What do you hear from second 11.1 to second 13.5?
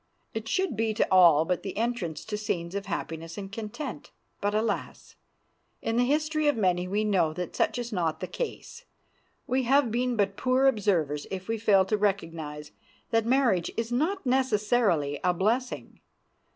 if we fail to recognize that